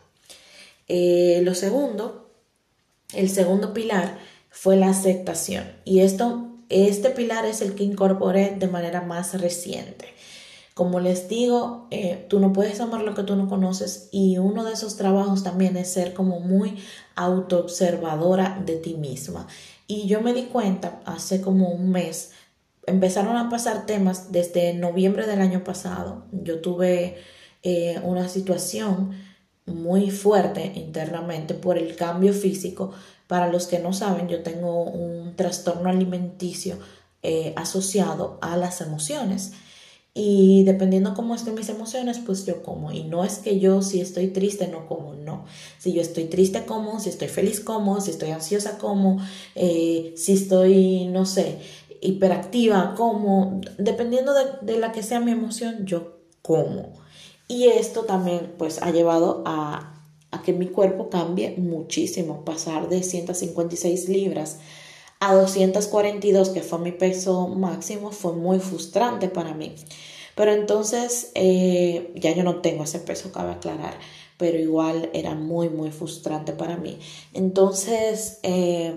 Eh, 0.88 1.42
lo 1.44 1.56
segundo, 1.56 2.30
el 3.14 3.30
segundo 3.30 3.74
pilar 3.74 4.20
fue 4.50 4.78
la 4.78 4.90
aceptación 4.90 5.72
y 5.86 6.00
esto, 6.00 6.50
este 6.70 7.10
pilar 7.10 7.46
es 7.46 7.62
el 7.62 7.76
que 7.76 7.84
incorporé 7.84 8.56
de 8.58 8.68
manera 8.68 9.02
más 9.02 9.40
reciente. 9.40 10.14
Como 10.78 11.00
les 11.00 11.28
digo, 11.28 11.88
eh, 11.90 12.28
tú 12.30 12.40
no 12.40 12.54
puedes 12.54 12.80
amar 12.82 13.02
lo 13.02 13.16
que 13.16 13.24
tú 13.24 13.36
no 13.36 13.50
conoces 13.50 14.10
y 14.12 14.38
uno 14.38 14.64
de 14.64 14.74
esos 14.74 14.96
trabajos 14.96 15.42
también 15.42 15.76
es 15.76 15.92
ser 15.92 16.14
como 16.14 16.40
muy 16.40 16.78
autoobservadora 17.16 18.62
de 18.64 18.76
ti 18.76 18.94
misma. 18.94 19.48
Y 19.88 20.06
yo 20.06 20.22
me 20.22 20.34
di 20.34 20.44
cuenta 20.44 21.02
hace 21.04 21.42
como 21.42 21.70
un 21.70 21.90
mes, 21.90 22.34
empezaron 22.86 23.38
a 23.38 23.50
pasar 23.50 23.88
temas 23.88 24.32
desde 24.32 24.76
noviembre 24.76 25.26
del 25.26 25.42
año 25.42 25.64
pasado. 25.64 26.26
Yo 26.32 26.62
tuve 26.62 27.18
eh, 27.64 28.00
una 28.04 28.30
situación 28.30 29.14
muy 29.66 30.12
fuerte 30.12 30.74
internamente 30.76 31.56
por 31.56 31.80
el 31.80 31.96
cambio 31.96 32.34
físico. 32.34 32.92
Para 33.26 33.52
los 33.52 33.66
que 33.66 33.80
no 33.80 33.94
saben, 33.94 34.28
yo 34.28 34.44
tengo 34.44 34.84
un 34.84 35.36
trastorno 35.36 35.90
alimenticio 35.90 36.78
eh, 37.24 37.54
asociado 37.56 38.38
a 38.44 38.58
las 38.58 38.80
emociones. 38.82 39.54
Y 40.18 40.64
dependiendo 40.64 41.14
cómo 41.14 41.36
estén 41.36 41.54
mis 41.54 41.70
emociones, 41.70 42.18
pues 42.26 42.46
yo 42.46 42.64
como. 42.64 42.92
Y 42.92 43.04
no 43.04 43.24
es 43.24 43.38
que 43.38 43.60
yo 43.60 43.84
si 43.84 44.02
estoy 44.02 44.30
triste 44.30 44.68
no 44.68 44.88
como, 44.88 45.14
no. 45.14 45.46
Si 45.78 45.94
yo 45.94 46.02
estoy 46.02 46.26
triste 46.26 46.66
como, 46.66 47.00
si 47.00 47.10
estoy 47.10 47.28
feliz 47.28 47.60
como, 47.60 48.02
si 48.02 48.10
estoy 48.12 48.32
ansiosa 48.32 48.80
como, 48.80 49.20
eh, 49.54 50.14
si 50.18 50.34
estoy, 50.34 51.06
no 51.06 51.26
sé, 51.28 51.60
hiperactiva 52.02 52.96
como, 52.98 53.62
dependiendo 53.78 54.34
de, 54.34 54.46
de 54.62 54.80
la 54.80 54.92
que 54.92 55.04
sea 55.04 55.20
mi 55.20 55.32
emoción, 55.32 55.86
yo 55.86 56.18
como. 56.42 56.94
Y 57.48 57.68
esto 57.68 58.04
también 58.04 58.54
pues 58.58 58.82
ha 58.82 58.92
llevado 58.92 59.44
a, 59.46 59.94
que 60.44 60.54
mi 60.54 60.68
cuerpo 60.68 61.10
cambie 61.10 61.56
muchísimo, 61.58 62.46
pasar 62.46 62.90
de 62.90 63.04
156 63.04 64.08
libras 64.08 64.60
a 65.20 65.34
242, 65.34 66.50
que 66.50 66.62
fue 66.62 66.80
mi 66.80 66.92
peso 66.92 67.48
máximo, 67.48 68.12
fue 68.12 68.34
muy 68.34 68.60
frustrante 68.60 69.30
para 69.30 69.54
mí. 69.54 69.76
Pero 70.36 70.52
entonces 70.52 71.32
eh, 71.34 72.14
ya 72.16 72.32
yo 72.34 72.44
no 72.44 72.62
tengo 72.62 72.84
ese 72.84 73.00
peso, 73.00 73.32
cabe 73.32 73.54
aclarar, 73.54 73.96
pero 74.38 74.60
igual 74.60 75.10
era 75.14 75.34
muy, 75.34 75.70
muy 75.70 75.92
frustrante 75.92 76.54
para 76.54 76.78
mí. 76.78 77.00
Entonces 77.34 78.40
eh, 78.44 78.94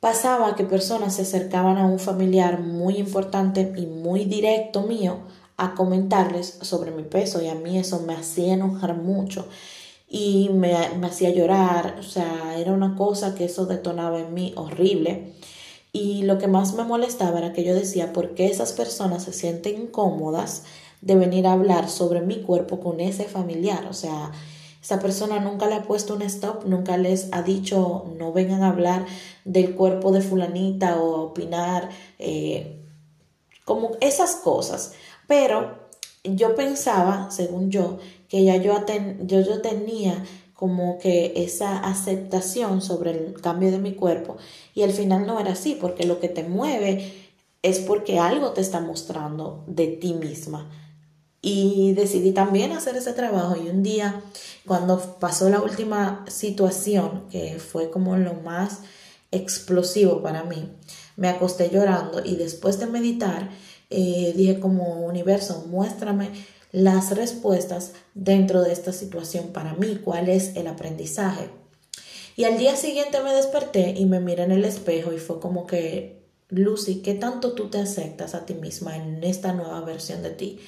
pasaba 0.00 0.56
que 0.56 0.64
personas 0.64 1.14
se 1.14 1.22
acercaban 1.22 1.78
a 1.78 1.86
un 1.86 2.00
familiar 2.00 2.58
muy 2.60 2.96
importante 2.96 3.72
y 3.76 3.86
muy 3.86 4.24
directo 4.24 4.82
mío 4.82 5.18
a 5.56 5.74
comentarles 5.74 6.58
sobre 6.62 6.90
mi 6.90 7.04
peso 7.04 7.40
y 7.40 7.48
a 7.48 7.54
mí 7.54 7.78
eso 7.78 8.00
me 8.00 8.14
hacía 8.14 8.54
enojar 8.54 8.96
mucho 8.96 9.46
y 10.12 10.48
me, 10.48 10.74
hacía 11.06 11.30
llorar, 11.30 11.96
o 12.00 12.02
sea, 12.02 12.58
era 12.58 12.72
una 12.72 12.96
cosa 12.96 13.36
que 13.36 13.44
eso 13.44 13.66
detonaba 13.66 14.18
en 14.18 14.34
mí 14.34 14.52
horrible. 14.56 15.34
Y 15.92 16.24
lo 16.24 16.36
que 16.38 16.48
más 16.48 16.74
me 16.74 16.82
molestaba 16.82 17.38
era 17.38 17.52
que 17.52 17.62
yo 17.62 17.74
decía, 17.74 18.12
¿por 18.12 18.34
qué 18.34 18.46
esas 18.48 18.72
personas 18.72 19.22
se 19.22 19.32
sienten 19.32 19.82
incómodas 19.82 20.64
de 21.00 21.14
venir 21.14 21.46
a 21.46 21.52
hablar 21.52 21.88
sobre 21.88 22.22
mi 22.22 22.42
cuerpo 22.42 22.80
con 22.80 22.98
ese 22.98 23.24
familiar? 23.24 23.86
O 23.88 23.92
sea, 23.92 24.32
esa 24.82 24.98
persona 24.98 25.38
nunca 25.38 25.68
le 25.68 25.76
ha 25.76 25.82
puesto 25.84 26.14
un 26.14 26.22
stop, 26.22 26.64
nunca 26.64 26.96
les 26.96 27.28
ha 27.30 27.42
dicho, 27.42 28.12
no 28.18 28.32
vengan 28.32 28.64
a 28.64 28.70
hablar 28.70 29.06
del 29.44 29.76
cuerpo 29.76 30.10
de 30.10 30.22
fulanita 30.22 31.00
o 31.00 31.22
opinar, 31.22 31.88
eh, 32.18 32.84
como 33.64 33.92
esas 34.00 34.34
cosas. 34.36 34.94
Pero 35.28 35.78
yo 36.24 36.56
pensaba, 36.56 37.30
según 37.30 37.70
yo, 37.70 37.98
que 38.30 38.44
ya 38.44 38.56
yo, 38.56 38.72
yo, 39.24 39.40
yo 39.40 39.60
tenía 39.60 40.24
como 40.54 40.98
que 40.98 41.32
esa 41.36 41.78
aceptación 41.78 42.80
sobre 42.80 43.10
el 43.10 43.40
cambio 43.40 43.70
de 43.70 43.78
mi 43.78 43.94
cuerpo 43.94 44.36
y 44.74 44.82
al 44.82 44.92
final 44.92 45.26
no 45.26 45.38
era 45.38 45.52
así, 45.52 45.76
porque 45.78 46.06
lo 46.06 46.20
que 46.20 46.28
te 46.28 46.44
mueve 46.44 47.12
es 47.62 47.80
porque 47.80 48.18
algo 48.18 48.52
te 48.52 48.60
está 48.62 48.80
mostrando 48.80 49.64
de 49.66 49.88
ti 49.88 50.14
misma. 50.14 50.70
Y 51.42 51.94
decidí 51.94 52.32
también 52.32 52.72
hacer 52.72 52.96
ese 52.96 53.14
trabajo 53.14 53.56
y 53.56 53.68
un 53.68 53.82
día 53.82 54.22
cuando 54.66 54.98
pasó 55.18 55.48
la 55.48 55.60
última 55.60 56.24
situación, 56.28 57.24
que 57.30 57.58
fue 57.58 57.90
como 57.90 58.16
lo 58.16 58.34
más 58.34 58.80
explosivo 59.30 60.22
para 60.22 60.44
mí, 60.44 60.70
me 61.16 61.28
acosté 61.28 61.70
llorando 61.70 62.22
y 62.24 62.36
después 62.36 62.78
de 62.78 62.86
meditar 62.86 63.48
eh, 63.90 64.32
dije 64.36 64.60
como 64.60 65.00
universo, 65.00 65.64
muéstrame 65.68 66.30
las 66.72 67.10
respuestas 67.16 67.92
dentro 68.14 68.62
de 68.62 68.72
esta 68.72 68.92
situación 68.92 69.48
para 69.48 69.74
mí, 69.74 70.00
cuál 70.04 70.28
es 70.28 70.56
el 70.56 70.66
aprendizaje. 70.66 71.50
Y 72.36 72.44
al 72.44 72.58
día 72.58 72.76
siguiente 72.76 73.20
me 73.22 73.32
desperté 73.32 73.94
y 73.96 74.06
me 74.06 74.20
miré 74.20 74.44
en 74.44 74.52
el 74.52 74.64
espejo 74.64 75.12
y 75.12 75.18
fue 75.18 75.40
como 75.40 75.66
que, 75.66 76.22
Lucy, 76.48 77.02
¿qué 77.02 77.14
tanto 77.14 77.52
tú 77.52 77.68
te 77.68 77.78
aceptas 77.78 78.34
a 78.34 78.46
ti 78.46 78.54
misma 78.54 78.96
en 78.96 79.22
esta 79.24 79.52
nueva 79.52 79.80
versión 79.82 80.22
de 80.22 80.30
ti? 80.30 80.60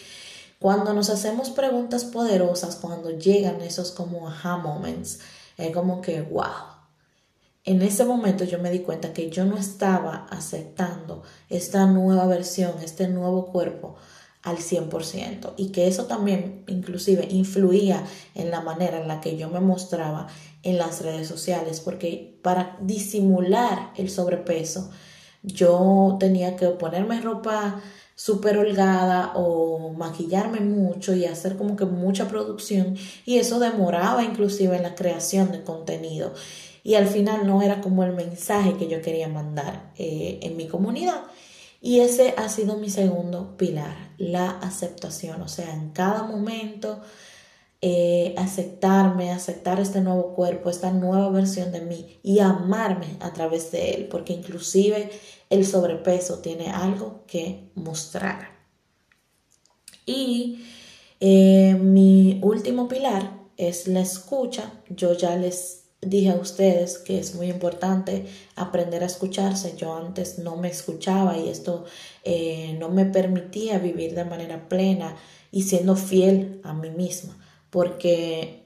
Cuando 0.58 0.92
nos 0.92 1.10
hacemos 1.10 1.50
preguntas 1.50 2.04
poderosas, 2.04 2.76
cuando 2.76 3.10
llegan 3.10 3.62
esos 3.62 3.90
como 3.90 4.28
aha 4.28 4.58
moments, 4.58 5.20
es 5.56 5.72
como 5.72 6.00
que, 6.00 6.22
wow, 6.22 6.72
en 7.64 7.82
ese 7.82 8.04
momento 8.04 8.44
yo 8.44 8.58
me 8.58 8.70
di 8.70 8.80
cuenta 8.80 9.12
que 9.12 9.30
yo 9.30 9.44
no 9.44 9.56
estaba 9.56 10.26
aceptando 10.30 11.22
esta 11.48 11.86
nueva 11.86 12.26
versión, 12.26 12.74
este 12.82 13.08
nuevo 13.08 13.46
cuerpo 13.46 13.96
al 14.42 14.58
100% 14.58 15.54
y 15.56 15.70
que 15.70 15.86
eso 15.86 16.06
también 16.06 16.64
inclusive 16.66 17.28
influía 17.30 18.04
en 18.34 18.50
la 18.50 18.60
manera 18.60 19.00
en 19.00 19.08
la 19.08 19.20
que 19.20 19.36
yo 19.36 19.48
me 19.48 19.60
mostraba 19.60 20.26
en 20.62 20.78
las 20.78 21.02
redes 21.02 21.28
sociales 21.28 21.80
porque 21.80 22.38
para 22.42 22.76
disimular 22.80 23.92
el 23.96 24.10
sobrepeso 24.10 24.90
yo 25.42 26.16
tenía 26.18 26.56
que 26.56 26.66
ponerme 26.68 27.20
ropa 27.20 27.80
súper 28.14 28.58
holgada 28.58 29.32
o 29.34 29.90
maquillarme 29.90 30.60
mucho 30.60 31.14
y 31.14 31.24
hacer 31.24 31.56
como 31.56 31.76
que 31.76 31.84
mucha 31.84 32.28
producción 32.28 32.96
y 33.24 33.38
eso 33.38 33.58
demoraba 33.58 34.22
inclusive 34.24 34.76
en 34.76 34.82
la 34.82 34.94
creación 34.94 35.52
de 35.52 35.62
contenido 35.62 36.32
y 36.84 36.94
al 36.94 37.06
final 37.06 37.46
no 37.46 37.62
era 37.62 37.80
como 37.80 38.02
el 38.04 38.12
mensaje 38.12 38.76
que 38.76 38.88
yo 38.88 39.00
quería 39.02 39.28
mandar 39.28 39.92
eh, 39.96 40.40
en 40.42 40.56
mi 40.56 40.66
comunidad. 40.66 41.22
Y 41.84 41.98
ese 41.98 42.34
ha 42.36 42.48
sido 42.48 42.76
mi 42.76 42.88
segundo 42.88 43.56
pilar, 43.56 44.14
la 44.16 44.50
aceptación, 44.50 45.42
o 45.42 45.48
sea, 45.48 45.74
en 45.74 45.90
cada 45.90 46.22
momento 46.22 47.00
eh, 47.80 48.36
aceptarme, 48.38 49.32
aceptar 49.32 49.80
este 49.80 50.00
nuevo 50.00 50.32
cuerpo, 50.32 50.70
esta 50.70 50.92
nueva 50.92 51.28
versión 51.30 51.72
de 51.72 51.80
mí 51.80 52.20
y 52.22 52.38
amarme 52.38 53.08
a 53.18 53.32
través 53.32 53.72
de 53.72 53.94
él, 53.94 54.06
porque 54.08 54.32
inclusive 54.32 55.10
el 55.50 55.66
sobrepeso 55.66 56.38
tiene 56.38 56.70
algo 56.70 57.24
que 57.26 57.72
mostrar. 57.74 58.52
Y 60.06 60.64
eh, 61.18 61.74
mi 61.80 62.38
último 62.44 62.86
pilar 62.86 63.40
es 63.56 63.88
la 63.88 64.02
escucha. 64.02 64.72
Yo 64.88 65.14
ya 65.14 65.34
les 65.34 65.81
dije 66.02 66.30
a 66.30 66.34
ustedes 66.36 66.98
que 66.98 67.18
es 67.18 67.34
muy 67.34 67.48
importante 67.48 68.26
aprender 68.56 69.02
a 69.02 69.06
escucharse. 69.06 69.74
Yo 69.76 69.94
antes 69.94 70.38
no 70.38 70.56
me 70.56 70.68
escuchaba 70.68 71.38
y 71.38 71.48
esto 71.48 71.84
eh, 72.24 72.76
no 72.78 72.88
me 72.88 73.06
permitía 73.06 73.78
vivir 73.78 74.14
de 74.14 74.24
manera 74.24 74.68
plena 74.68 75.16
y 75.50 75.62
siendo 75.62 75.96
fiel 75.96 76.60
a 76.64 76.74
mí 76.74 76.90
misma, 76.90 77.38
porque 77.70 78.61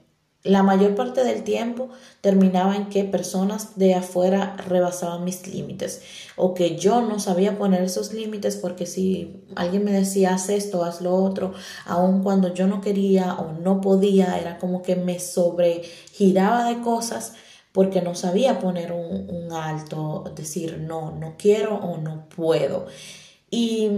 la 0.47 0.63
mayor 0.63 0.95
parte 0.95 1.23
del 1.23 1.43
tiempo 1.43 1.89
terminaba 2.21 2.75
en 2.75 2.87
que 2.89 3.03
personas 3.03 3.77
de 3.77 3.95
afuera 3.95 4.55
rebasaban 4.67 5.23
mis 5.23 5.45
límites 5.47 6.01
o 6.35 6.53
que 6.53 6.77
yo 6.77 7.01
no 7.01 7.19
sabía 7.19 7.57
poner 7.57 7.83
esos 7.83 8.13
límites 8.13 8.55
porque 8.55 8.85
si 8.85 9.43
alguien 9.55 9.83
me 9.83 9.91
decía 9.91 10.33
haz 10.33 10.49
esto, 10.49 10.83
haz 10.83 11.01
lo 11.01 11.13
otro, 11.15 11.53
aun 11.85 12.23
cuando 12.23 12.53
yo 12.53 12.67
no 12.67 12.81
quería 12.81 13.33
o 13.35 13.51
no 13.53 13.81
podía, 13.81 14.39
era 14.39 14.57
como 14.57 14.81
que 14.81 14.95
me 14.95 15.19
sobregiraba 15.19 16.69
de 16.69 16.81
cosas 16.81 17.33
porque 17.71 18.01
no 18.01 18.15
sabía 18.15 18.59
poner 18.59 18.91
un, 18.91 19.29
un 19.29 19.51
alto, 19.51 20.31
decir 20.35 20.79
no, 20.79 21.11
no 21.11 21.35
quiero 21.37 21.75
o 21.75 21.97
no 21.97 22.27
puedo. 22.29 22.87
Y 23.51 23.91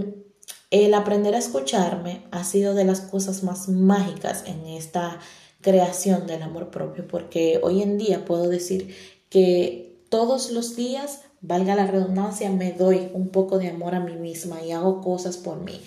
el 0.71 0.93
aprender 0.93 1.33
a 1.33 1.39
escucharme 1.39 2.23
ha 2.31 2.43
sido 2.43 2.73
de 2.73 2.85
las 2.85 3.01
cosas 3.01 3.43
más 3.43 3.69
mágicas 3.69 4.43
en 4.45 4.67
esta 4.67 5.19
creación 5.61 6.27
del 6.27 6.41
amor 6.41 6.69
propio, 6.69 7.07
porque 7.07 7.59
hoy 7.63 7.81
en 7.81 7.97
día 7.97 8.25
puedo 8.25 8.47
decir 8.47 8.95
que 9.29 9.89
todos 10.09 10.51
los 10.51 10.75
días, 10.75 11.21
valga 11.41 11.75
la 11.75 11.87
redundancia, 11.87 12.49
me 12.49 12.73
doy 12.73 13.09
un 13.13 13.29
poco 13.29 13.59
de 13.59 13.69
amor 13.69 13.95
a 13.95 13.99
mí 13.99 14.13
misma 14.13 14.61
y 14.63 14.71
hago 14.71 15.01
cosas 15.01 15.37
por 15.37 15.61
mí. 15.61 15.79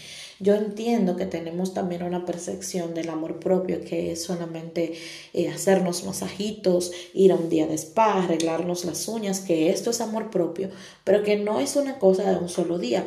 Yo 0.43 0.55
entiendo 0.55 1.15
que 1.15 1.27
tenemos 1.27 1.73
también 1.73 2.03
una 2.03 2.25
percepción 2.25 2.95
del 2.95 3.11
amor 3.11 3.39
propio 3.39 3.81
que 3.85 4.11
es 4.11 4.25
solamente 4.25 4.95
eh, 5.35 5.49
hacernos 5.49 6.05
masajitos, 6.05 6.91
ir 7.15 7.31
a 7.31 7.37
un 7.37 7.49
día 7.49 7.67
de 7.67 7.75
spa, 7.75 8.25
arreglarnos 8.25 8.85
las 8.85 9.07
uñas, 9.07 9.41
que 9.41 9.71
esto 9.71 9.91
es 9.91 10.01
amor 10.01 10.31
propio, 10.31 10.71
pero 11.05 11.23
que 11.23 11.37
no 11.37 11.61
es 11.61 11.77
una 11.77 11.99
cosa 11.99 12.29
de 12.29 12.39
un 12.39 12.49
solo 12.49 12.79
día. 12.79 13.07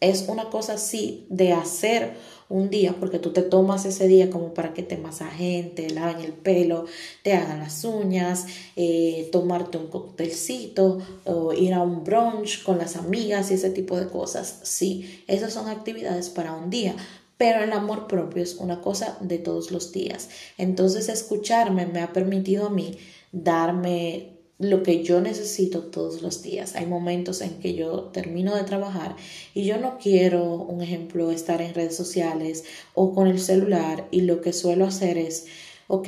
Es 0.00 0.26
una 0.28 0.48
cosa 0.48 0.78
sí 0.78 1.26
de 1.28 1.52
hacer 1.52 2.14
un 2.50 2.68
día, 2.68 2.96
porque 2.98 3.20
tú 3.20 3.32
te 3.32 3.42
tomas 3.42 3.86
ese 3.86 4.08
día 4.08 4.28
como 4.28 4.52
para 4.52 4.74
que 4.74 4.82
te 4.82 4.96
masajen, 4.96 5.74
te 5.74 5.88
laven 5.88 6.20
el 6.20 6.32
pelo, 6.32 6.84
te 7.22 7.32
hagan 7.32 7.60
las 7.60 7.84
uñas, 7.84 8.46
eh, 8.74 9.28
tomarte 9.30 9.78
un 9.78 9.86
coctelcito 9.86 10.98
o 11.24 11.52
ir 11.52 11.72
a 11.72 11.80
un 11.80 12.02
brunch 12.02 12.64
con 12.64 12.76
las 12.76 12.96
amigas 12.96 13.50
y 13.50 13.54
ese 13.54 13.70
tipo 13.70 13.96
de 13.96 14.08
cosas. 14.08 14.60
Sí, 14.64 15.22
esas 15.28 15.52
son 15.52 15.68
actividades 15.68 16.28
para 16.28 16.52
un 16.52 16.70
día, 16.70 16.96
pero 17.36 17.62
el 17.62 17.72
amor 17.72 18.08
propio 18.08 18.42
es 18.42 18.56
una 18.56 18.80
cosa 18.80 19.16
de 19.20 19.38
todos 19.38 19.70
los 19.70 19.92
días. 19.92 20.28
Entonces 20.58 21.08
escucharme 21.08 21.86
me 21.86 22.02
ha 22.02 22.12
permitido 22.12 22.66
a 22.66 22.70
mí 22.70 22.98
darme 23.30 24.39
lo 24.60 24.82
que 24.82 25.02
yo 25.02 25.20
necesito 25.22 25.80
todos 25.84 26.20
los 26.20 26.42
días. 26.42 26.76
Hay 26.76 26.86
momentos 26.86 27.40
en 27.40 27.58
que 27.60 27.74
yo 27.74 28.10
termino 28.12 28.54
de 28.54 28.64
trabajar 28.64 29.16
y 29.54 29.64
yo 29.64 29.78
no 29.78 29.98
quiero, 29.98 30.54
un 30.54 30.82
ejemplo, 30.82 31.30
estar 31.30 31.62
en 31.62 31.74
redes 31.74 31.96
sociales 31.96 32.64
o 32.94 33.14
con 33.14 33.26
el 33.26 33.40
celular 33.40 34.06
y 34.10 34.20
lo 34.20 34.42
que 34.42 34.52
suelo 34.52 34.84
hacer 34.84 35.16
es 35.16 35.46
ok, 35.90 36.04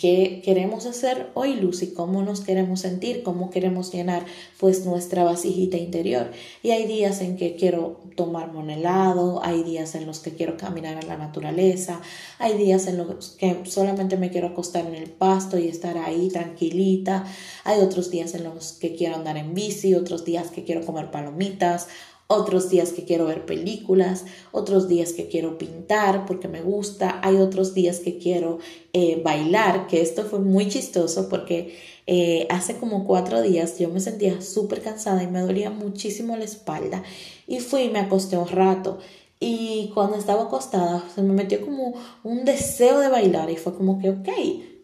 ¿qué 0.00 0.40
queremos 0.42 0.86
hacer 0.86 1.26
hoy, 1.34 1.56
Lucy? 1.56 1.88
¿Cómo 1.88 2.22
nos 2.22 2.40
queremos 2.40 2.80
sentir? 2.80 3.22
¿Cómo 3.22 3.50
queremos 3.50 3.92
llenar 3.92 4.24
pues 4.58 4.86
nuestra 4.86 5.24
vasijita 5.24 5.76
interior? 5.76 6.30
Y 6.62 6.70
hay 6.70 6.86
días 6.86 7.20
en 7.20 7.36
que 7.36 7.54
quiero 7.54 8.00
tomarme 8.16 8.60
un 8.60 8.70
helado, 8.70 9.44
hay 9.44 9.62
días 9.62 9.94
en 9.94 10.06
los 10.06 10.20
que 10.20 10.30
quiero 10.30 10.56
caminar 10.56 10.96
en 11.02 11.06
la 11.06 11.18
naturaleza, 11.18 12.00
hay 12.38 12.56
días 12.56 12.86
en 12.86 12.96
los 12.96 13.36
que 13.38 13.60
solamente 13.66 14.16
me 14.16 14.30
quiero 14.30 14.48
acostar 14.48 14.86
en 14.86 14.94
el 14.94 15.10
pasto 15.10 15.58
y 15.58 15.68
estar 15.68 15.98
ahí 15.98 16.28
tranquilita, 16.30 17.26
hay 17.64 17.80
otros 17.80 18.10
días 18.10 18.34
en 18.34 18.44
los 18.44 18.72
que 18.72 18.96
quiero 18.96 19.16
andar 19.16 19.36
en 19.36 19.52
bici, 19.52 19.94
otros 19.94 20.24
días 20.24 20.48
que 20.48 20.64
quiero 20.64 20.86
comer 20.86 21.10
palomitas, 21.10 21.88
otros 22.28 22.70
días 22.70 22.92
que 22.92 23.04
quiero 23.04 23.26
ver 23.26 23.46
películas, 23.46 24.24
otros 24.50 24.88
días 24.88 25.12
que 25.12 25.28
quiero 25.28 25.58
pintar 25.58 26.26
porque 26.26 26.48
me 26.48 26.60
gusta, 26.60 27.20
hay 27.22 27.36
otros 27.36 27.72
días 27.74 28.00
que 28.00 28.18
quiero 28.18 28.58
eh, 28.92 29.20
bailar, 29.22 29.86
que 29.86 30.00
esto 30.00 30.24
fue 30.24 30.40
muy 30.40 30.68
chistoso 30.68 31.28
porque 31.28 31.76
eh, 32.08 32.46
hace 32.50 32.76
como 32.76 33.04
cuatro 33.04 33.42
días 33.42 33.78
yo 33.78 33.88
me 33.88 34.00
sentía 34.00 34.40
súper 34.40 34.82
cansada 34.82 35.22
y 35.22 35.28
me 35.28 35.40
dolía 35.40 35.70
muchísimo 35.70 36.36
la 36.36 36.44
espalda 36.44 37.02
y 37.46 37.60
fui 37.60 37.82
y 37.82 37.90
me 37.90 38.00
acosté 38.00 38.36
un 38.36 38.48
rato. 38.48 38.98
Y 39.38 39.90
cuando 39.92 40.16
estaba 40.16 40.44
acostada 40.44 41.04
se 41.14 41.22
me 41.22 41.34
metió 41.34 41.60
como 41.60 41.94
un 42.24 42.44
deseo 42.44 43.00
de 43.00 43.08
bailar 43.08 43.50
y 43.50 43.56
fue 43.56 43.74
como 43.74 44.00
que, 44.00 44.10
ok, 44.10 44.28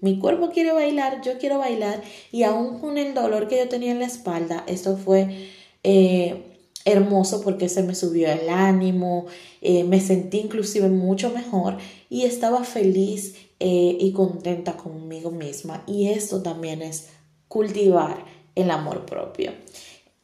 mi 0.01 0.19
cuerpo 0.19 0.51
quiere 0.51 0.73
bailar, 0.73 1.23
yo 1.23 1.39
quiero 1.39 1.59
bailar 1.59 2.03
y 2.31 2.43
aún 2.43 2.79
con 2.79 2.99
el 2.99 3.15
dolor 3.15 3.49
que 3.49 3.59
yo 3.59 3.69
tenía 3.69 3.93
en 3.93 4.01
la 4.01 4.07
espalda, 4.07 4.65
esto 4.67 4.97
fue 4.97 5.49
eh, 5.85 6.52
hermoso 6.85 7.41
porque 7.43 7.69
se 7.69 7.83
me 7.83 7.95
subió 7.95 8.31
el 8.31 8.49
ánimo, 8.49 9.27
eh, 9.61 9.85
me 9.85 10.01
sentí 10.01 10.39
inclusive 10.39 10.89
mucho 10.89 11.31
mejor 11.31 11.79
y 12.11 12.23
estaba 12.23 12.65
feliz 12.65 13.35
eh, 13.61 13.97
y 14.01 14.13
contenta 14.13 14.77
conmigo 14.77 15.31
misma. 15.31 15.85
Y 15.87 16.09
esto 16.09 16.43
también 16.43 16.83
es 16.83 17.09
cultivar 17.49 18.25
el 18.55 18.71
amor 18.71 19.07
propio. 19.07 19.53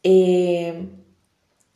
Eh, 0.03 0.89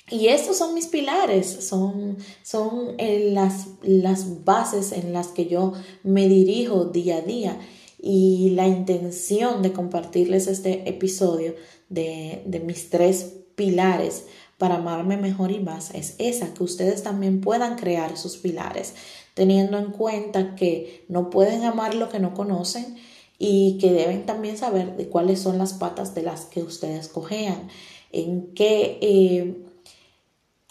y 0.10 0.28
estos 0.28 0.58
son 0.58 0.74
mis 0.74 0.88
pilares, 0.88 1.48
son, 1.48 2.18
son 2.44 2.96
las, 2.98 3.68
las 3.82 4.44
bases 4.44 4.92
en 4.92 5.14
las 5.14 5.30
que 5.30 5.46
yo 5.46 5.74
me 6.04 6.28
dirijo 6.28 6.86
día 6.86 7.18
a 7.18 7.22
día. 7.22 7.60
Y 7.98 8.50
la 8.50 8.68
intención 8.68 9.62
de 9.62 9.72
compartirles 9.72 10.48
este 10.48 10.90
episodio 10.90 11.56
de, 11.88 12.44
de 12.46 12.60
mis 12.60 12.90
tres 12.90 13.34
pilares 13.56 14.26
para 14.64 14.76
amarme 14.76 15.18
mejor 15.18 15.52
y 15.52 15.60
más 15.60 15.94
es 15.94 16.16
esa, 16.20 16.54
que 16.54 16.64
ustedes 16.64 17.04
también 17.04 17.42
puedan 17.42 17.76
crear 17.76 18.16
sus 18.16 18.38
pilares, 18.38 18.94
teniendo 19.34 19.78
en 19.78 19.92
cuenta 19.92 20.56
que 20.56 21.04
no 21.10 21.30
pueden 21.30 21.66
amar 21.66 21.96
lo 21.96 22.08
que 22.08 22.22
no 22.22 22.34
conocen 22.34 22.96
y 23.38 23.78
que 23.78 23.92
deben 23.92 24.26
también 24.26 24.58
saber 24.58 24.96
de 24.96 25.10
cuáles 25.10 25.42
son 25.42 25.58
las 25.58 25.74
patas 25.74 26.16
de 26.16 26.24
las 26.24 26.46
que 26.46 26.64
ustedes 26.64 27.10
cojean, 27.10 27.68
en 28.14 28.54
qué 28.54 29.00
eh, 29.02 29.58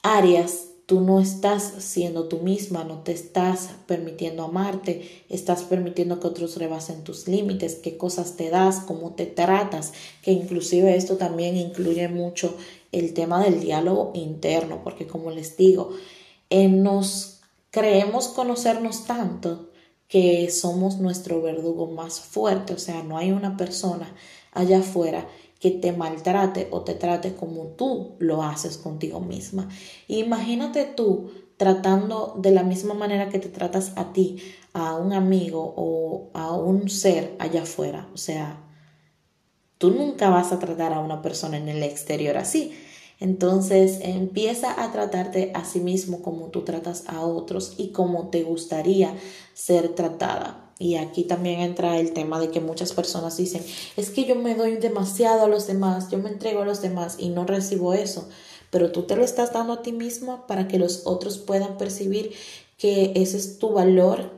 áreas 0.03 0.69
tú 0.93 1.01
no 1.01 1.21
estás 1.21 1.73
siendo 1.79 2.25
tú 2.25 2.41
misma, 2.41 2.85
no 2.85 2.99
te 2.99 3.13
estás 3.13 3.71
permitiendo 3.87 4.43
amarte, 4.43 5.25
estás 5.31 5.63
permitiendo 5.63 6.21
que 6.21 6.27
otros 6.27 6.59
rebasen 6.59 7.03
tus 7.03 7.29
límites, 7.29 7.77
qué 7.77 7.97
cosas 7.97 8.37
te 8.37 8.51
das, 8.51 8.81
cómo 8.81 9.15
te 9.15 9.25
tratas, 9.25 9.95
que 10.21 10.33
inclusive 10.33 10.95
esto 10.95 11.17
también 11.17 11.57
incluye 11.57 12.09
mucho 12.09 12.55
el 12.93 13.15
tema 13.15 13.43
del 13.43 13.61
diálogo 13.61 14.11
interno, 14.13 14.83
porque 14.85 15.07
como 15.07 15.31
les 15.31 15.57
digo, 15.57 15.93
nos 16.51 17.41
creemos 17.71 18.29
conocernos 18.29 19.07
tanto 19.07 19.71
que 20.09 20.51
somos 20.51 20.99
nuestro 20.99 21.41
verdugo 21.41 21.87
más 21.87 22.21
fuerte, 22.21 22.75
o 22.75 22.79
sea, 22.79 23.03
no 23.03 23.17
hay 23.17 23.33
una 23.33 23.57
persona 23.57 24.15
allá 24.53 24.81
afuera 24.81 25.27
que 25.63 25.71
te 25.71 25.93
maltrate 25.93 26.67
o 26.73 26.83
te 26.83 26.95
trate 26.95 27.37
como 27.37 27.69
tú 27.69 28.17
lo 28.19 28.43
haces 28.43 28.77
contigo 28.77 29.21
misma. 29.21 29.69
Imagínate 30.09 30.85
tú 30.85 31.31
tratando 31.57 32.35
de 32.37 32.51
la 32.51 32.65
misma 32.65 32.95
manera 32.95 33.29
que 33.29 33.39
te 33.39 33.49
tratas 33.49 33.93
a 33.95 34.13
ti, 34.13 34.39
a 34.73 34.97
un 34.97 35.13
amigo 35.13 35.73
o 35.77 36.31
a 36.35 36.51
un 36.53 36.89
ser 36.89 37.37
allá 37.39 37.63
afuera. 37.63 38.09
O 38.13 38.17
sea, 38.17 38.59
tú 39.79 39.93
nunca 39.93 40.31
vas 40.31 40.51
a 40.51 40.59
tratar 40.59 40.93
a 40.93 40.99
una 40.99 41.23
persona 41.23 41.59
en 41.59 41.69
el 41.69 41.85
exterior 41.85 42.39
así. 42.39 42.73
Entonces 43.21 44.01
empieza 44.03 44.83
a 44.83 44.91
tratarte 44.91 45.53
a 45.55 45.65
sí 45.65 45.79
mismo 45.79 46.23
como 46.23 46.47
tú 46.47 46.63
tratas 46.63 47.05
a 47.07 47.21
otros 47.21 47.75
y 47.79 47.93
como 47.93 48.31
te 48.31 48.43
gustaría 48.43 49.15
ser 49.55 49.91
tratada. 49.91 50.62
Y 50.83 50.97
aquí 50.97 51.23
también 51.23 51.61
entra 51.61 52.01
el 52.01 52.13
tema 52.13 52.41
de 52.41 52.51
que 52.51 52.61
muchas 52.61 52.93
personas 52.93 53.37
dicen, 53.37 53.65
es 53.97 54.11
que 54.11 54.25
yo 54.25 54.35
me 54.35 54.57
doy 54.57 54.79
demasiado 54.79 55.45
a 55.45 55.49
los 55.49 55.69
demás, 55.69 56.11
yo 56.11 56.19
me 56.19 56.29
entrego 56.29 56.63
a 56.63 56.65
los 56.65 56.83
demás 56.83 57.19
y 57.21 57.29
no 57.29 57.45
recibo 57.45 57.95
eso, 57.95 58.29
pero 58.71 58.91
tú 58.91 59.05
te 59.05 59.15
lo 59.15 59.23
estás 59.23 59.53
dando 59.53 59.75
a 59.75 59.83
ti 59.83 59.93
mismo 59.93 60.45
para 60.49 60.67
que 60.67 60.81
los 60.81 61.03
otros 61.05 61.39
puedan 61.39 61.79
percibir 61.79 62.33
que 62.79 63.13
ese 63.15 63.37
es 63.37 63.61
tu 63.61 63.71
valor, 63.71 64.33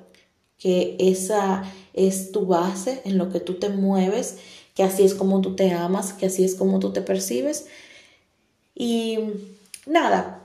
que 0.59 0.97
esa 0.99 1.65
es 1.95 2.31
tu 2.31 2.45
base 2.45 3.01
en 3.07 3.17
lo 3.17 3.31
que 3.31 3.41
tú 3.41 3.55
te 3.55 3.71
mueves, 3.71 4.37
que 4.75 4.83
así 4.83 5.03
es 5.03 5.15
como 5.15 5.41
tú 5.41 5.57
te 5.57 5.73
amas, 5.73 6.13
que 6.13 6.27
así 6.27 6.45
es 6.45 6.57
como 6.57 6.79
tú 6.79 6.93
te 6.93 7.01
percibes. 7.01 7.69
Y 8.75 9.19
nada, 9.87 10.43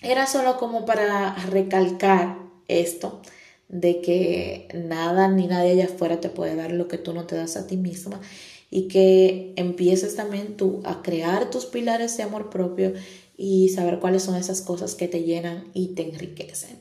era 0.00 0.26
solo 0.26 0.56
como 0.56 0.86
para 0.86 1.34
recalcar 1.50 2.38
esto 2.66 3.20
de 3.68 4.00
que 4.00 4.68
nada 4.74 5.28
ni 5.28 5.46
nadie 5.46 5.72
allá 5.72 5.84
afuera 5.84 6.20
te 6.20 6.30
puede 6.30 6.56
dar 6.56 6.72
lo 6.72 6.88
que 6.88 6.98
tú 6.98 7.12
no 7.12 7.26
te 7.26 7.36
das 7.36 7.56
a 7.56 7.66
ti 7.66 7.76
misma 7.76 8.20
y 8.70 8.88
que 8.88 9.52
empieces 9.56 10.16
también 10.16 10.56
tú 10.56 10.80
a 10.84 11.02
crear 11.02 11.50
tus 11.50 11.66
pilares 11.66 12.16
de 12.16 12.22
amor 12.22 12.50
propio 12.50 12.92
y 13.36 13.68
saber 13.70 13.98
cuáles 14.00 14.22
son 14.22 14.36
esas 14.36 14.60
cosas 14.60 14.94
que 14.94 15.08
te 15.08 15.22
llenan 15.22 15.70
y 15.72 15.88
te 15.94 16.02
enriquecen. 16.02 16.78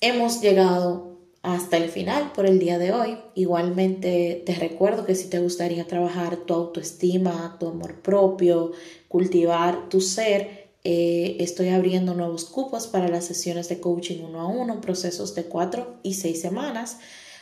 Hemos 0.00 0.40
llegado 0.40 1.14
hasta 1.42 1.76
el 1.76 1.90
final 1.90 2.32
por 2.32 2.46
el 2.46 2.58
día 2.58 2.78
de 2.78 2.92
hoy. 2.92 3.18
Igualmente 3.34 4.42
te 4.46 4.54
recuerdo 4.54 5.04
que 5.04 5.14
si 5.14 5.28
te 5.28 5.40
gustaría 5.40 5.86
trabajar 5.86 6.38
tu 6.38 6.54
autoestima, 6.54 7.56
tu 7.60 7.68
amor 7.68 8.00
propio, 8.00 8.72
cultivar 9.08 9.88
tu 9.90 10.00
ser, 10.00 10.63
eh, 10.84 11.36
estoy 11.40 11.68
abriendo 11.68 12.14
nuevos 12.14 12.44
cupos 12.44 12.86
para 12.86 13.08
las 13.08 13.24
sesiones 13.24 13.68
de 13.70 13.80
coaching 13.80 14.22
uno 14.22 14.40
a 14.40 14.46
uno, 14.46 14.82
procesos 14.82 15.34
de 15.34 15.44
cuatro 15.44 15.96
y 16.02 16.14
seis 16.14 16.40
semanas. 16.40 16.98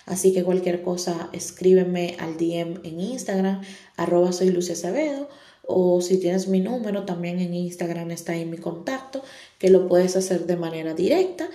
Así 0.06 0.32
que 0.32 0.44
cualquier 0.44 0.82
cosa, 0.82 1.28
escríbeme 1.32 2.16
al 2.18 2.36
DM 2.36 2.80
en 2.84 3.00
Instagram, 3.00 3.62
arroba 3.96 4.32
soy 4.32 4.50
Lucia 4.50 4.74
Acevedo, 4.74 5.28
o 5.64 6.00
si 6.00 6.18
tienes 6.18 6.48
mi 6.48 6.60
número, 6.60 7.04
también 7.04 7.38
en 7.38 7.54
Instagram 7.54 8.10
está 8.10 8.32
ahí 8.32 8.44
mi 8.44 8.58
contacto, 8.58 9.22
que 9.58 9.70
lo 9.70 9.88
puedes 9.88 10.16
hacer 10.16 10.46
de 10.46 10.56
manera 10.56 10.94
directa 10.94 11.48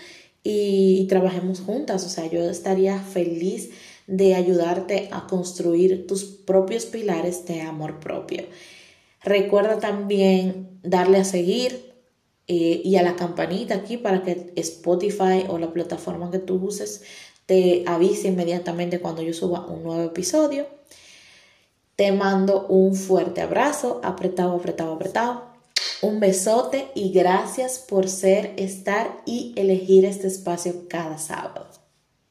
y 0.44 1.08
trabajemos 1.08 1.60
juntas. 1.60 2.06
O 2.06 2.10
sea, 2.10 2.30
yo 2.30 2.50
estaría 2.50 3.00
feliz 3.00 3.70
de 4.08 4.36
ayudarte 4.36 5.10
a 5.12 5.28
construir 5.28 6.08
tus 6.08 6.24
propios 6.24 6.86
pilares 6.86 7.46
de 7.46 7.62
amor 7.62 8.00
propio. 8.00 8.44
Recuerda 9.28 9.78
también 9.80 10.80
darle 10.84 11.18
a 11.18 11.26
seguir 11.26 11.94
eh, 12.48 12.82
y 12.82 12.96
a 12.96 13.04
la 13.04 13.18
campanita 13.18 13.76
aquí 13.76 13.98
para 13.98 14.24
que 14.24 14.54
Spotify 14.56 15.44
o 15.50 15.58
la 15.58 15.74
plataforma 15.74 16.32
que 16.32 16.40
tú 16.40 16.56
uses 16.66 17.04
te 17.46 17.84
avise 17.88 18.30
inmediatamente 18.30 19.02
cuando 19.02 19.22
yo 19.22 19.34
suba 19.34 19.66
un 19.66 19.84
nuevo 19.84 20.02
episodio. 20.02 20.66
Te 21.98 22.14
mando 22.14 22.68
un 22.68 22.96
fuerte 22.96 23.42
abrazo, 23.42 24.00
apretado, 24.02 24.56
apretado, 24.56 24.94
apretado. 24.94 25.44
Un 26.02 26.22
besote 26.22 26.88
y 26.96 27.12
gracias 27.12 27.80
por 27.80 28.08
ser, 28.08 28.54
estar 28.56 29.24
y 29.26 29.52
elegir 29.58 30.06
este 30.06 30.28
espacio 30.28 30.88
cada 30.88 31.18
sábado. 31.18 31.67